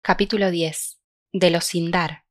[0.00, 1.00] Capítulo 10.
[1.32, 2.24] De los Sindar.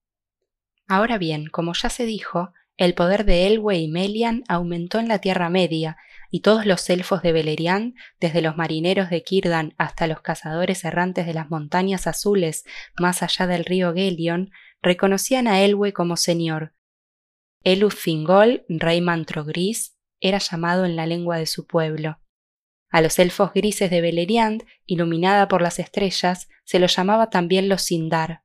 [0.87, 5.19] Ahora bien, como ya se dijo, el poder de Elwë y Melian aumentó en la
[5.19, 5.97] Tierra Media,
[6.31, 11.27] y todos los elfos de Beleriand, desde los marineros de Círdan hasta los cazadores errantes
[11.27, 12.63] de las montañas azules
[12.97, 14.49] más allá del río Gelion,
[14.81, 16.73] reconocían a Elwë como señor.
[17.63, 22.19] Elu Thingol, rey Mantrogris, era llamado en la lengua de su pueblo.
[22.89, 27.81] A los elfos grises de Beleriand, iluminada por las estrellas, se los llamaba también los
[27.81, 28.41] Sindar,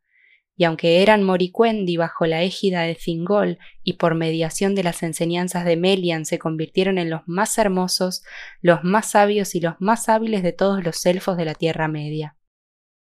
[0.57, 5.65] y aunque eran moricuendi bajo la égida de Thingol y por mediación de las enseñanzas
[5.65, 8.23] de Melian se convirtieron en los más hermosos,
[8.61, 12.37] los más sabios y los más hábiles de todos los elfos de la Tierra Media.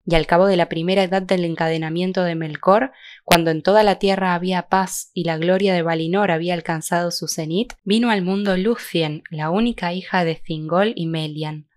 [0.05, 2.91] Y al cabo de la primera edad del encadenamiento de Melkor,
[3.23, 7.27] cuando en toda la tierra había paz y la gloria de Valinor había alcanzado su
[7.27, 11.67] cenit, vino al mundo Lucien, la única hija de Thingol y Melian.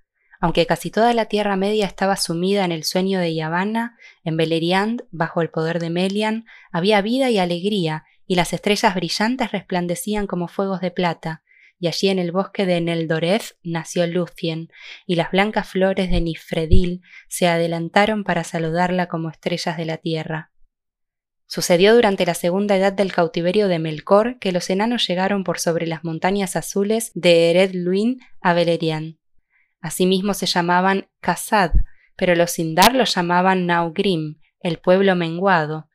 [0.41, 5.05] Aunque casi toda la Tierra Media estaba sumida en el sueño de Yavanna, en Beleriand,
[5.13, 10.49] bajo el poder de Melian, había vida y alegría, y las estrellas brillantes resplandecían como
[10.49, 11.42] fuegos de plata,
[11.83, 14.71] y allí en el bosque de Neldoreth nació Lucien,
[15.05, 20.53] y las blancas flores de Nifredil se adelantaron para saludarla como estrellas de la tierra.
[21.47, 25.89] Sucedió durante la segunda edad del cautiverio de Melkor que los enanos llegaron por sobre
[25.89, 29.17] las montañas azules de Ered Luin a Beleriand.
[29.81, 31.73] Asimismo se llamaban Khazad,
[32.15, 35.89] pero los Sindar los llamaban Naugrim, el pueblo menguado,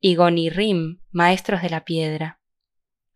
[0.00, 2.40] y Gonirrim, maestros de la piedra.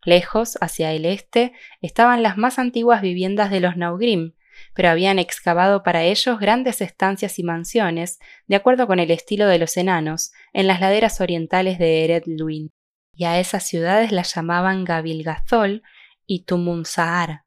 [0.05, 4.33] Lejos, hacia el este, estaban las más antiguas viviendas de los Naugrim,
[4.73, 9.59] pero habían excavado para ellos grandes estancias y mansiones, de acuerdo con el estilo de
[9.59, 12.71] los enanos, en las laderas orientales de Ered Luin,
[13.13, 15.83] y a esas ciudades las llamaban Gabilgazol
[16.25, 17.43] y Tumunsaar.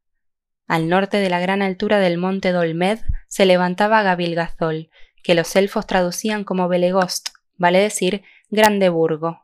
[0.66, 4.90] Al norte de la gran altura del monte Dolmed se levantaba Gabilgazol,
[5.22, 9.41] que los elfos traducían como Belegost, vale decir Grande Burgo.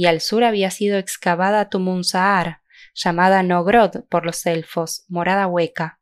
[0.00, 2.62] Y al sur había sido excavada Tumunsaar,
[2.94, 6.00] llamada Nogrod por los elfos, morada hueca.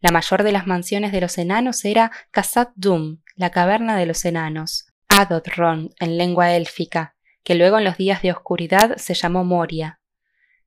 [0.00, 4.24] La mayor de las mansiones de los enanos era Khazad Dum, la caverna de los
[4.24, 9.98] enanos, Adotron en lengua élfica, que luego en los días de oscuridad se llamó Moria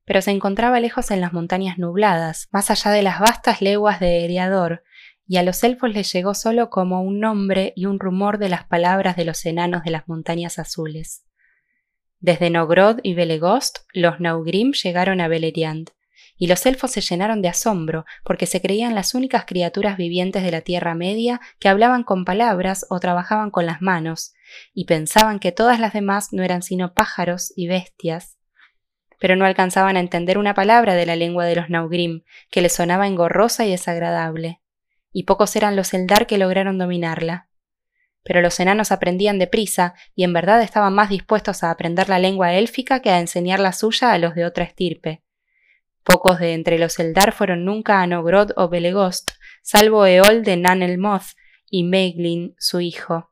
[0.04, 4.24] pero se encontraba lejos en las montañas nubladas, más allá de las vastas leguas de
[4.24, 4.82] Eriador,
[5.26, 8.64] y a los elfos les llegó solo como un nombre y un rumor de las
[8.64, 11.22] palabras de los enanos de las montañas azules.
[12.20, 15.90] Desde Nogrod y Belegost, los Naugrim llegaron a Beleriand,
[16.36, 20.50] y los elfos se llenaron de asombro, porque se creían las únicas criaturas vivientes de
[20.50, 24.34] la Tierra Media que hablaban con palabras o trabajaban con las manos,
[24.74, 28.38] y pensaban que todas las demás no eran sino pájaros y bestias,
[29.18, 32.74] pero no alcanzaban a entender una palabra de la lengua de los Naugrim, que les
[32.74, 34.60] sonaba engorrosa y desagradable,
[35.12, 37.49] y pocos eran los Eldar que lograron dominarla.
[38.22, 42.54] Pero los enanos aprendían deprisa y en verdad estaban más dispuestos a aprender la lengua
[42.54, 45.22] élfica que a enseñar la suya a los de otra estirpe.
[46.02, 49.32] Pocos de entre los Eldar fueron nunca a Nogrod o Belegost,
[49.62, 51.34] salvo Eol de Nan el Moth
[51.68, 53.30] y Meglin, su hijo.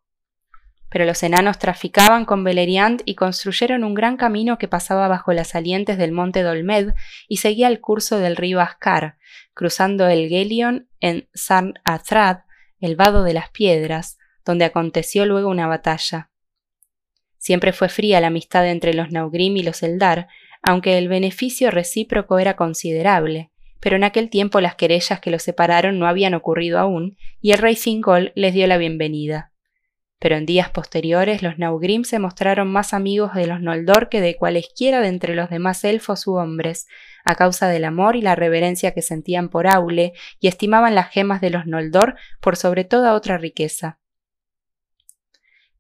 [0.91, 5.49] Pero los enanos traficaban con Beleriand y construyeron un gran camino que pasaba bajo las
[5.49, 6.94] salientes del monte Dolmed
[7.26, 9.19] y seguía el curso del río Ascar,
[9.53, 12.38] cruzando el Gelion en San Athrad,
[12.81, 16.31] el vado de las piedras, donde aconteció luego una batalla.
[17.36, 20.26] Siempre fue fría la amistad entre los Naugrim y los Eldar,
[20.62, 25.98] aunque el beneficio recíproco era considerable, pero en aquel tiempo las querellas que los separaron
[25.98, 29.53] no habían ocurrido aún, y el rey Singol les dio la bienvenida
[30.19, 34.37] pero en días posteriores los Naugrim se mostraron más amigos de los Noldor que de
[34.37, 36.88] cualesquiera de entre los demás elfos u hombres,
[37.25, 41.41] a causa del amor y la reverencia que sentían por Aule, y estimaban las gemas
[41.41, 43.98] de los Noldor por sobre toda otra riqueza.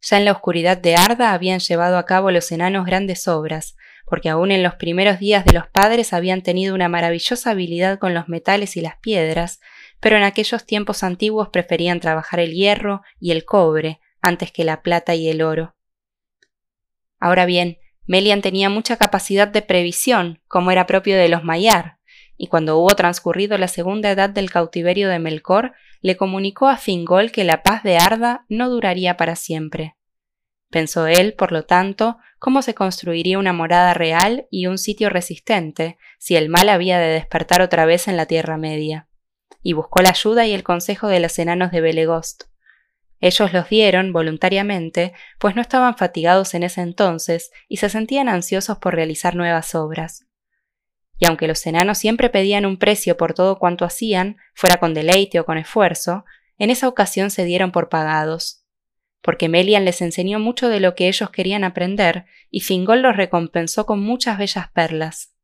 [0.00, 3.76] Ya en la oscuridad de Arda habían llevado a cabo los enanos grandes obras,
[4.06, 8.14] porque aún en los primeros días de los padres habían tenido una maravillosa habilidad con
[8.14, 9.60] los metales y las piedras,
[10.00, 14.82] pero en aquellos tiempos antiguos preferían trabajar el hierro y el cobre, antes que la
[14.82, 15.74] plata y el oro.
[17.20, 21.98] Ahora bien, Melian tenía mucha capacidad de previsión, como era propio de los Mayar,
[22.36, 27.32] y cuando hubo transcurrido la segunda edad del cautiverio de Melkor, le comunicó a Fingol
[27.32, 29.96] que la paz de Arda no duraría para siempre.
[30.70, 35.96] Pensó él, por lo tanto, cómo se construiría una morada real y un sitio resistente,
[36.18, 39.08] si el mal había de despertar otra vez en la Tierra Media,
[39.62, 42.44] y buscó la ayuda y el consejo de los enanos de Belegost.
[43.20, 48.78] Ellos los dieron voluntariamente, pues no estaban fatigados en ese entonces y se sentían ansiosos
[48.78, 50.27] por realizar nuevas obras.
[51.18, 55.40] Y aunque los enanos siempre pedían un precio por todo cuanto hacían, fuera con deleite
[55.40, 56.24] o con esfuerzo,
[56.58, 58.64] en esa ocasión se dieron por pagados.
[59.20, 63.84] porque Melian les enseñó mucho de lo que ellos querían aprender, y Fingol los recompensó
[63.84, 65.34] con muchas bellas perlas.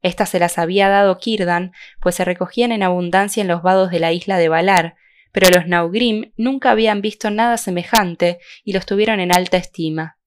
[0.00, 3.98] Estas se las había dado Kirdan, pues se recogían en abundancia en los vados de
[3.98, 4.94] la isla de Valar,
[5.32, 10.18] pero los Naugrim nunca habían visto nada semejante y los tuvieron en alta estima.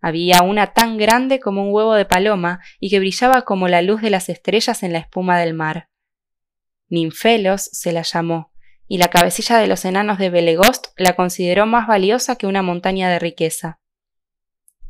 [0.00, 4.00] Había una tan grande como un huevo de paloma y que brillaba como la luz
[4.00, 5.88] de las estrellas en la espuma del mar.
[6.88, 8.52] Ninfelos se la llamó,
[8.86, 13.10] y la cabecilla de los enanos de Belegost la consideró más valiosa que una montaña
[13.10, 13.80] de riqueza.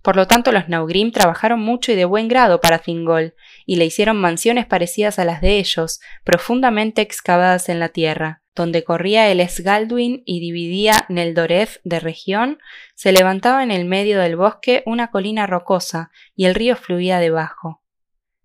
[0.03, 3.35] Por lo tanto, los Naugrim trabajaron mucho y de buen grado para Thingol,
[3.67, 8.85] y le hicieron mansiones parecidas a las de ellos, profundamente excavadas en la tierra, donde
[8.85, 12.59] corría el Esgalduin y dividía Neldoreth de región,
[12.95, 17.83] se levantaba en el medio del bosque una colina rocosa, y el río fluía debajo.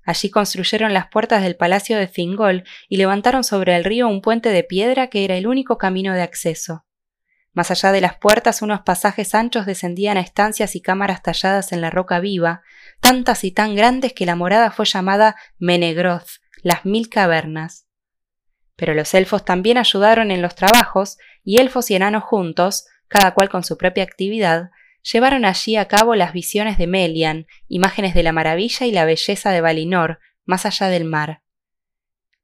[0.06, 4.50] Allí construyeron las puertas del palacio de Thingol y levantaron sobre el río un puente
[4.50, 6.86] de piedra que era el único camino de acceso.
[7.54, 11.82] Más allá de las puertas unos pasajes anchos descendían a estancias y cámaras talladas en
[11.82, 12.62] la roca viva,
[13.00, 17.88] tantas y tan grandes que la morada fue llamada Menegroth, las mil cavernas.
[18.76, 23.50] Pero los elfos también ayudaron en los trabajos, y elfos y enanos juntos, cada cual
[23.50, 24.72] con su propia actividad,
[25.04, 29.52] llevaron allí a cabo las visiones de Melian, imágenes de la maravilla y la belleza
[29.52, 31.42] de Valinor, más allá del mar.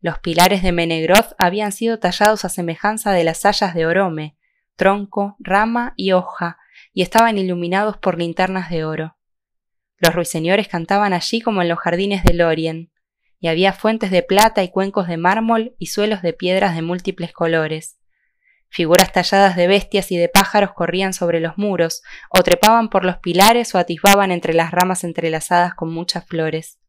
[0.02, 4.38] Los pilares de Menegroth habían sido tallados a semejanza de las sayas de Orome,
[4.76, 6.58] tronco, rama y hoja,
[6.94, 9.18] y estaban iluminados por linternas de oro.
[9.98, 12.92] Los ruiseñores cantaban allí como en los jardines de Lorien,
[13.40, 17.32] y había fuentes de plata y cuencos de mármol y suelos de piedras de múltiples
[17.32, 17.98] colores.
[18.70, 23.18] Figuras talladas de bestias y de pájaros corrían sobre los muros, o trepaban por los
[23.18, 26.80] pilares o atisbaban entre las ramas entrelazadas con muchas flores.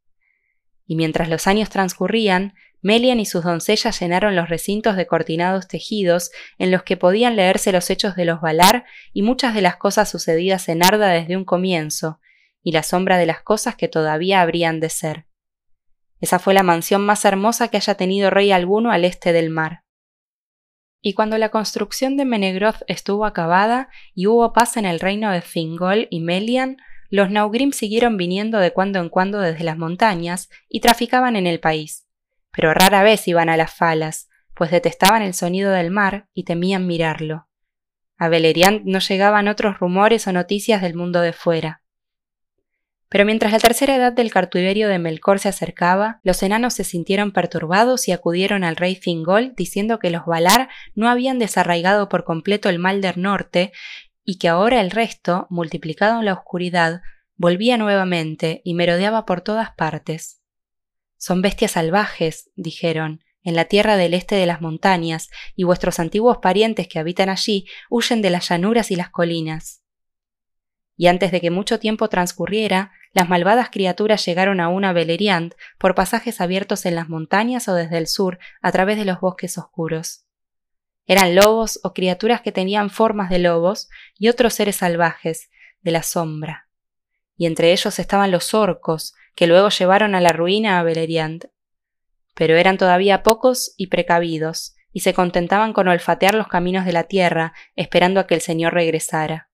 [0.86, 6.30] Y mientras los años transcurrían, Melian y sus doncellas llenaron los recintos de cortinados tejidos
[6.58, 10.08] en los que podían leerse los hechos de los Valar y muchas de las cosas
[10.08, 12.20] sucedidas en Arda desde un comienzo,
[12.62, 15.26] y la sombra de las cosas que todavía habrían de ser.
[16.20, 19.84] Esa fue la mansión más hermosa que haya tenido rey alguno al este del mar.
[21.02, 25.40] Y cuando la construcción de Menegroth estuvo acabada y hubo paz en el reino de
[25.40, 26.76] Thingol y Melian,
[27.08, 31.58] los Naugrim siguieron viniendo de cuando en cuando desde las montañas y traficaban en el
[31.58, 32.06] país.
[32.52, 36.86] Pero rara vez iban a las falas, pues detestaban el sonido del mar y temían
[36.86, 37.48] mirarlo.
[38.18, 41.82] A Beleriand no llegaban otros rumores o noticias del mundo de fuera.
[43.10, 47.32] Pero mientras la tercera edad del cartuberio de Melkor se acercaba, los enanos se sintieron
[47.32, 52.68] perturbados y acudieron al rey Thingol diciendo que los Valar no habían desarraigado por completo
[52.68, 53.72] el mal del norte
[54.24, 57.00] y que ahora el resto, multiplicado en la oscuridad,
[57.34, 60.40] volvía nuevamente y merodeaba por todas partes.
[61.16, 66.38] Son bestias salvajes, dijeron, en la tierra del este de las montañas, y vuestros antiguos
[66.38, 69.82] parientes que habitan allí huyen de las llanuras y las colinas.
[70.96, 76.40] Y antes de que mucho tiempo transcurriera, las malvadas criaturas llegaron a Beleriand por pasajes
[76.40, 80.24] abiertos en las montañas o desde el sur a través de los bosques oscuros.
[81.06, 85.50] Eran lobos o criaturas que tenían formas de lobos y otros seres salvajes,
[85.82, 86.68] de la sombra.
[87.36, 91.50] Y entre ellos estaban los orcos, que luego llevaron a la ruina a Beleriand.
[92.34, 97.04] Pero eran todavía pocos y precavidos, y se contentaban con olfatear los caminos de la
[97.04, 99.49] tierra, esperando a que el Señor regresara.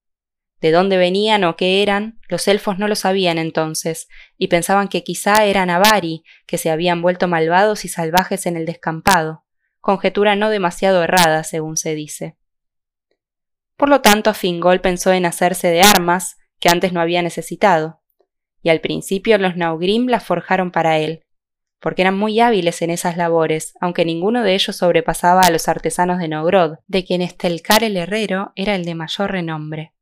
[0.59, 5.03] De dónde venían o qué eran, los elfos no lo sabían entonces, y pensaban que
[5.03, 9.43] quizá eran avari, que se habían vuelto malvados y salvajes en el descampado,
[9.79, 12.37] conjetura no demasiado errada, según se dice.
[13.75, 18.01] Por lo tanto, Fingol pensó en hacerse de armas que antes no había necesitado,
[18.63, 21.21] y al principio los Naugrim las forjaron para él,
[21.79, 26.17] porque eran muy hábiles en esas labores, aunque ninguno de ellos sobrepasaba a los artesanos
[26.17, 29.93] de Nogrod, de quien Estelcar el herrero era el de mayor renombre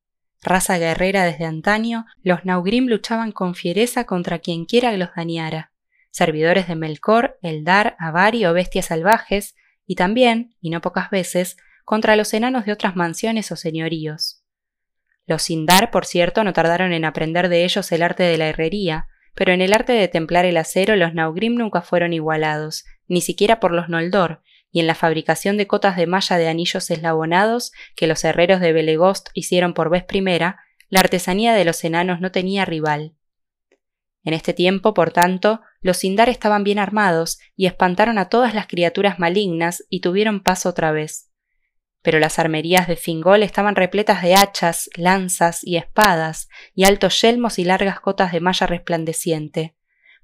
[0.45, 5.71] raza guerrera desde antaño, los Naugrim luchaban con fiereza contra quien quiera que los dañara,
[6.11, 12.15] servidores de Melkor, Eldar, Avari o bestias salvajes, y también, y no pocas veces, contra
[12.15, 14.43] los enanos de otras mansiones o señoríos.
[15.27, 19.07] Los Sindar, por cierto, no tardaron en aprender de ellos el arte de la herrería,
[19.33, 23.59] pero en el arte de templar el acero los Naugrim nunca fueron igualados, ni siquiera
[23.59, 24.41] por los Noldor,
[24.75, 28.73] y en la fabricación de cotas de malla de anillos eslabonados que los herreros de
[28.73, 33.15] Belegost hicieron por vez primera, la artesanía de los enanos no tenía rival.
[34.25, 38.67] En este tiempo, por tanto, los Sindar estaban bien armados y espantaron a todas las
[38.67, 41.31] criaturas malignas y tuvieron paz otra vez.
[42.01, 47.59] Pero las armerías de Fingol estaban repletas de hachas, lanzas y espadas, y altos yelmos
[47.59, 49.73] y largas cotas de malla resplandeciente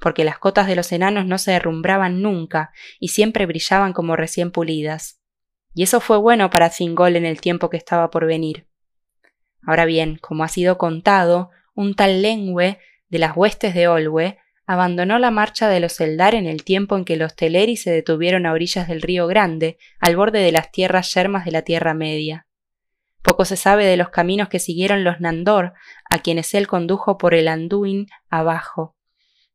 [0.02, 4.52] porque las cotas de los enanos no se derrumbraban nunca y siempre brillaban como recién
[4.52, 5.22] pulidas.
[5.74, 8.66] Y eso fue bueno para Thingol en el tiempo que estaba por venir.
[9.62, 12.80] Ahora bien, como ha sido contado, un tal Lengüe
[13.10, 17.06] de las huestes de Olwe abandonó la marcha de los Eldar en el tiempo en
[17.06, 21.14] que los Teleri se detuvieron a orillas del río Grande, al borde de las tierras
[21.14, 22.48] yermas de la Tierra Media.
[23.22, 25.74] Poco se sabe de los caminos que siguieron los Nandor,
[26.10, 28.96] a quienes él condujo por el Anduin abajo.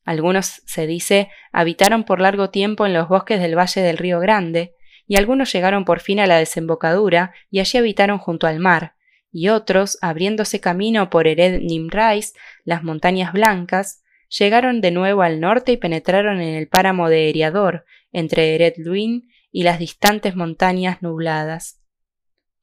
[0.06, 4.75] Algunos, se dice, habitaron por largo tiempo en los bosques del valle del río Grande,
[5.08, 8.94] y algunos llegaron por fin a la desembocadura y allí habitaron junto al mar,
[9.32, 12.34] y otros, abriéndose camino por Ered Nimrais,
[12.64, 17.84] las montañas blancas, llegaron de nuevo al norte y penetraron en el páramo de Eriador,
[18.12, 21.82] entre Ered Luin y las distantes montañas nubladas.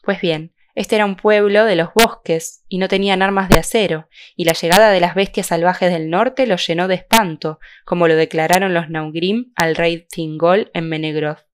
[0.01, 4.07] Pues bien, este era un pueblo de los bosques, y no tenían armas de acero,
[4.35, 8.15] y la llegada de las bestias salvajes del norte los llenó de espanto, como lo
[8.15, 11.45] declararon los Naugrim al rey Thingol en Menegroth.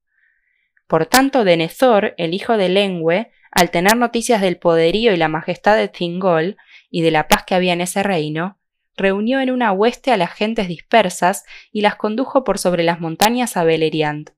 [0.87, 5.75] Por tanto, Denethor, el hijo de Lengüe, al tener noticias del poderío y la majestad
[5.75, 6.57] de Thingol
[6.89, 8.57] y de la paz que había en ese reino,
[8.95, 13.57] reunió en una hueste a las gentes dispersas y las condujo por sobre las montañas
[13.57, 14.31] a Beleriand.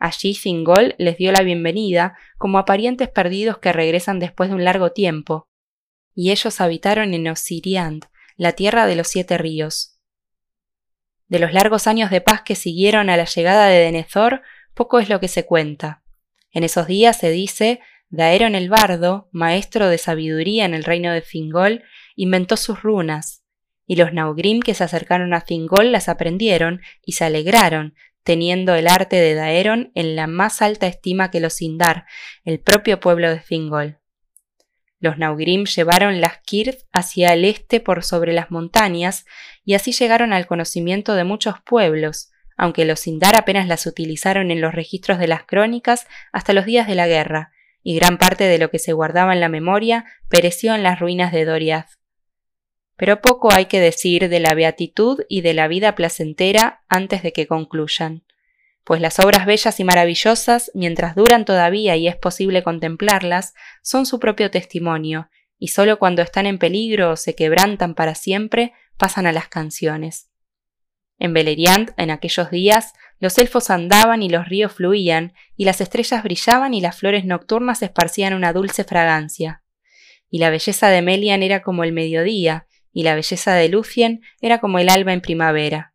[0.00, 4.64] Allí Thingol les dio la bienvenida como a parientes perdidos que regresan después de un
[4.64, 5.46] largo tiempo,
[6.14, 10.00] y ellos habitaron en Osiriand, la tierra de los siete ríos.
[11.28, 14.40] De los largos años de paz que siguieron a la llegada de Denethor,
[14.72, 16.02] poco es lo que se cuenta.
[16.50, 21.20] En esos días se dice, Daeron el bardo, maestro de sabiduría en el reino de
[21.20, 21.84] Thingol,
[22.16, 23.44] inventó sus runas,
[23.86, 27.94] y los Naugrim que se acercaron a Thingol las aprendieron y se alegraron,
[28.30, 32.06] teniendo el arte de Daeron en la más alta estima que los Sindar,
[32.44, 33.98] el propio pueblo de Thingol.
[35.00, 39.24] Los Naugrim llevaron las Kirth hacia el este por sobre las montañas
[39.64, 44.60] y así llegaron al conocimiento de muchos pueblos, aunque los Sindar apenas las utilizaron en
[44.60, 47.50] los registros de las crónicas hasta los días de la guerra,
[47.82, 51.32] y gran parte de lo que se guardaba en la memoria pereció en las ruinas
[51.32, 51.99] de Doriath.
[53.00, 57.32] Pero poco hay que decir de la beatitud y de la vida placentera antes de
[57.32, 58.24] que concluyan,
[58.84, 64.20] pues las obras bellas y maravillosas, mientras duran todavía y es posible contemplarlas, son su
[64.20, 69.32] propio testimonio, y sólo cuando están en peligro o se quebrantan para siempre pasan a
[69.32, 70.30] las canciones.
[71.18, 76.22] En Beleriand, en aquellos días, los elfos andaban y los ríos fluían, y las estrellas
[76.22, 79.62] brillaban y las flores nocturnas esparcían una dulce fragancia.
[80.28, 84.58] Y la belleza de Melian era como el mediodía, y la belleza de Lucien era
[84.58, 85.94] como el alba en primavera.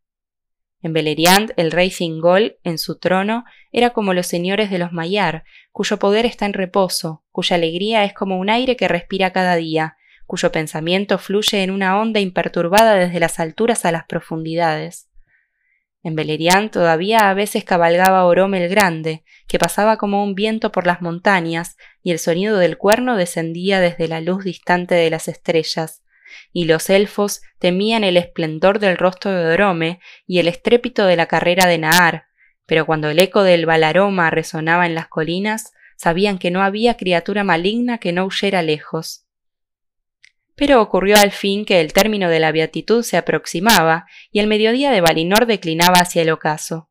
[0.81, 5.43] En Beleriand, el rey Thingol, en su trono, era como los señores de los Mayar,
[5.71, 9.97] cuyo poder está en reposo, cuya alegría es como un aire que respira cada día,
[10.27, 15.09] cuyo pensamiento fluye en una onda imperturbada desde las alturas a las profundidades.
[16.03, 20.85] En Beleriand todavía a veces cabalgaba Orome el Grande, que pasaba como un viento por
[20.85, 26.03] las montañas, y el sonido del cuerno descendía desde la luz distante de las estrellas,
[26.51, 31.25] y los elfos temían el esplendor del rostro de Orome y el estrépito de la
[31.27, 32.25] carrera de Naar,
[32.65, 37.43] pero cuando el eco del balaroma resonaba en las colinas, sabían que no había criatura
[37.43, 39.25] maligna que no huyera lejos.
[40.55, 44.91] Pero ocurrió al fin que el término de la beatitud se aproximaba y el mediodía
[44.91, 46.89] de Valinor declinaba hacia el ocaso.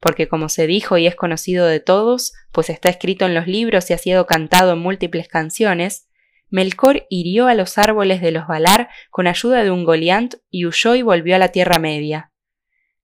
[0.00, 3.90] Porque como se dijo y es conocido de todos, pues está escrito en los libros
[3.90, 6.08] y ha sido cantado en múltiples canciones,
[6.50, 10.96] Melkor hirió a los árboles de los Valar con ayuda de un Goliant y huyó
[10.96, 12.32] y volvió a la Tierra Media.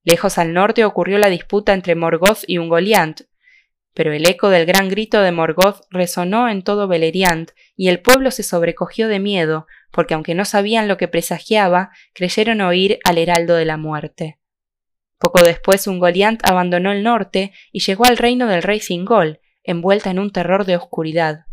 [0.03, 3.23] Lejos al norte ocurrió la disputa entre Morgoth y un Goliant,
[3.95, 8.31] pero el eco del gran grito de Morgoth resonó en todo Beleriand, y el pueblo
[8.31, 13.55] se sobrecogió de miedo, porque aunque no sabían lo que presagiaba, creyeron oír al heraldo
[13.55, 14.39] de la muerte.
[15.19, 20.11] Poco después un Goliant abandonó el norte y llegó al reino del rey Thingol, envuelta
[20.11, 21.47] en un terror de oscuridad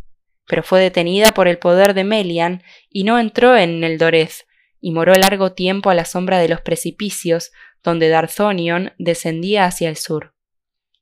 [0.48, 4.46] pero fue detenida por el poder de Melian y no entró en el Dorez,
[4.80, 7.52] y moró largo tiempo a la sombra de los precipicios,
[7.84, 10.34] donde Darzonion descendía hacia el sur.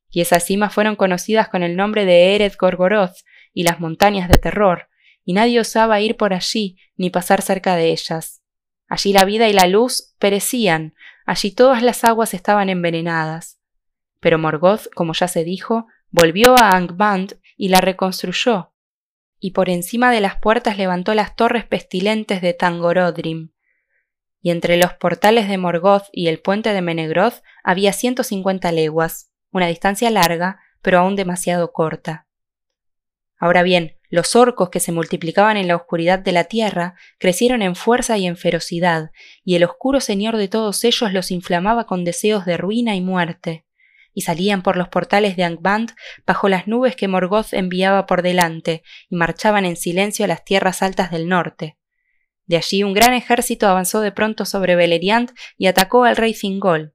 [0.10, 3.15] Y esas cimas fueron conocidas con el nombre de Ered Gorgoroth
[3.53, 4.89] y las montañas de terror,
[5.24, 8.41] y nadie osaba ir por allí ni pasar cerca de ellas.
[8.88, 10.95] Allí la vida y la luz perecían,
[11.25, 13.60] allí todas las aguas estaban envenenadas.
[14.19, 18.71] Pero Morgoth, como ya se dijo, volvió a Angband y la reconstruyó,
[19.41, 23.50] y por encima de las puertas levantó las torres pestilentes de Tangorodrim.
[24.39, 29.31] Y entre los portales de Morgoth y el puente de Menegroth había ciento cincuenta leguas,
[29.51, 32.27] una distancia larga, pero aún demasiado corta.
[33.38, 37.75] Ahora bien, los orcos que se multiplicaban en la oscuridad de la tierra crecieron en
[37.75, 39.10] fuerza y en ferocidad,
[39.43, 43.65] y el oscuro señor de todos ellos los inflamaba con deseos de ruina y muerte
[44.13, 45.91] y salían por los portales de Angband
[46.25, 50.82] bajo las nubes que Morgoth enviaba por delante, y marchaban en silencio a las tierras
[50.82, 51.77] altas del norte,
[52.46, 56.94] De allí un gran ejército avanzó de pronto sobre Beleriand y atacó al rey Thingol.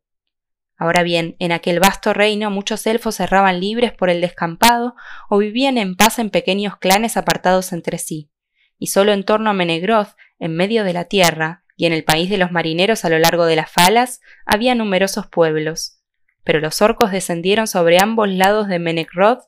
[0.77, 4.95] Ahora bien, en aquel vasto reino muchos elfos erraban libres por el descampado
[5.31, 8.31] o vivían en paz en pequeños clanes apartados entre sí,
[8.79, 12.29] y solo en torno a Menegroth, en medio de la tierra, y en el país
[12.29, 16.01] de los marineros a lo largo de las falas, había numerosos pueblos.
[16.47, 19.43] Pero los orcos descendieron sobre ambos lados de Menegroth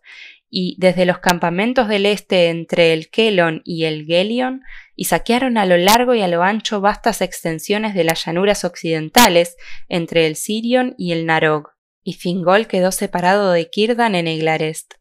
[0.50, 4.62] y desde los campamentos del este entre el Kelon y el Gelion,
[4.96, 9.56] y saquearon a lo largo y a lo ancho vastas extensiones de las llanuras occidentales
[9.88, 11.68] entre el Sirion y el Narog,
[12.02, 14.94] y Fingol quedó separado de Kirdan en Eglarest.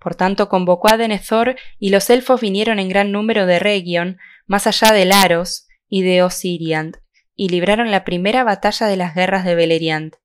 [0.00, 4.66] Por tanto convocó a Denethor y los elfos vinieron en gran número de Region, más
[4.66, 6.96] allá de Laros y de Osiriand,
[7.36, 10.16] y libraron la primera batalla de las guerras de Beleriand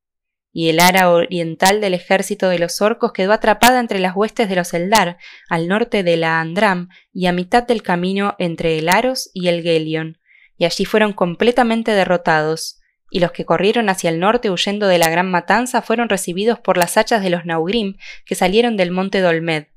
[0.52, 4.56] y el ara oriental del ejército de los orcos quedó atrapada entre las huestes de
[4.56, 5.18] los Eldar,
[5.50, 9.62] al norte de la Andram y a mitad del camino entre el Aros y el
[9.62, 10.20] Gelion,
[10.58, 12.80] y allí fueron completamente derrotados,
[13.12, 16.78] y los que corrieron hacia el norte huyendo de la gran matanza fueron recibidos por
[16.78, 19.68] las hachas de los Naugrim que salieron del monte Dolmed.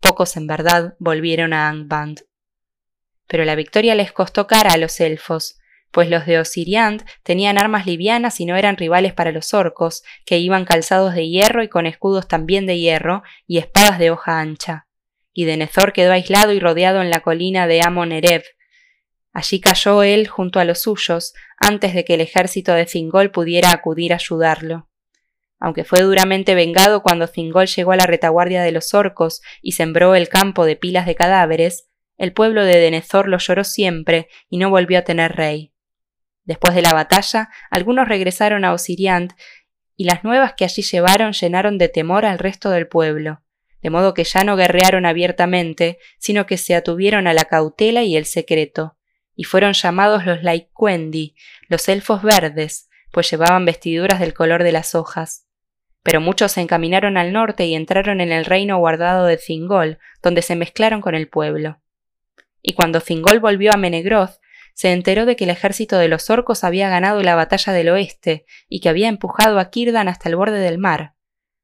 [0.00, 2.22] Pocos en verdad volvieron a Angband.
[3.26, 5.60] Pero la victoria les costó cara a los elfos,
[5.90, 10.38] pues los de Osiriand tenían armas livianas y no eran rivales para los orcos, que
[10.38, 14.86] iban calzados de hierro y con escudos también de hierro y espadas de hoja ancha.
[15.32, 18.42] Y Denethor quedó aislado y rodeado en la colina de Amon Ereb.
[19.32, 23.70] Allí cayó él junto a los suyos, antes de que el ejército de Thingol pudiera
[23.70, 24.88] acudir a ayudarlo.
[25.60, 30.14] Aunque fue duramente vengado cuando Thingol llegó a la retaguardia de los orcos y sembró
[30.14, 34.70] el campo de pilas de cadáveres, el pueblo de Denethor lo lloró siempre y no
[34.70, 35.72] volvió a tener rey.
[36.44, 39.32] Después de la batalla, algunos regresaron a Osiriant
[39.96, 43.42] y las nuevas que allí llevaron llenaron de temor al resto del pueblo,
[43.82, 48.16] de modo que ya no guerrearon abiertamente, sino que se atuvieron a la cautela y
[48.16, 48.96] el secreto,
[49.34, 51.34] y fueron llamados los Laikwendi,
[51.68, 55.46] los elfos verdes, pues llevaban vestiduras del color de las hojas.
[56.02, 60.42] Pero muchos se encaminaron al norte y entraron en el reino guardado de Thingol, donde
[60.42, 61.80] se mezclaron con el pueblo.
[62.62, 64.39] Y cuando Thingol volvió a Menegroth,
[64.80, 68.46] se enteró de que el ejército de los orcos había ganado la batalla del oeste
[68.66, 71.12] y que había empujado a Kirdan hasta el borde del mar.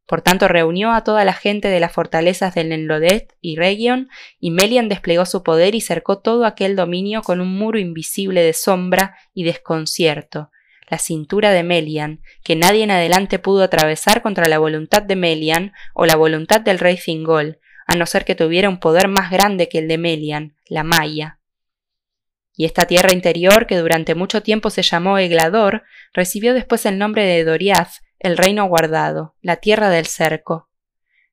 [0.05, 4.51] Por tanto, reunió a toda la gente de las fortalezas del Nenlodet y Region, y
[4.51, 9.17] Melian desplegó su poder y cercó todo aquel dominio con un muro invisible de sombra
[9.33, 10.51] y desconcierto,
[10.87, 15.73] la cintura de Melian, que nadie en adelante pudo atravesar contra la voluntad de Melian
[15.95, 19.71] o la voluntad del rey Thingol, a no ser que tuviera un poder más grande
[19.71, 21.36] que el de Melian, la Maya
[22.57, 27.25] y esta tierra interior, que durante mucho tiempo se llamó Eglador, recibió después el nombre
[27.25, 30.71] de Doriath, el reino guardado, la tierra del cerco.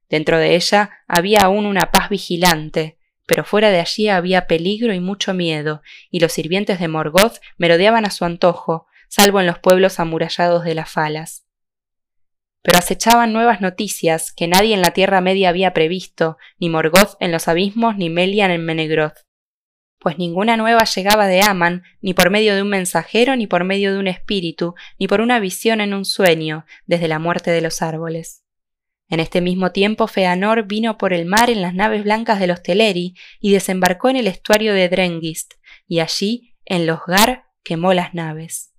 [0.10, 5.00] Dentro de ella había aún una paz vigilante, pero fuera de allí había peligro y
[5.00, 5.82] mucho miedo,
[6.12, 10.76] y los sirvientes de Morgoth merodeaban a su antojo, salvo en los pueblos amurallados de
[10.76, 11.46] las falas.
[12.62, 17.32] Pero acechaban nuevas noticias que nadie en la Tierra Media había previsto, ni Morgoth en
[17.32, 19.20] los abismos, ni Melian en Menegroth
[20.04, 23.94] pues ninguna nueva llegaba de Aman, ni por medio de un mensajero, ni por medio
[23.94, 27.82] de un espíritu, ni por una visión en un sueño, desde la muerte de los
[27.82, 28.44] árboles.
[29.08, 32.62] En este mismo tiempo Feanor vino por el mar en las naves blancas de los
[32.62, 35.54] Teleri y desembarcó en el estuario de Drengist,
[35.88, 38.73] y allí, en los Gar, quemó las naves.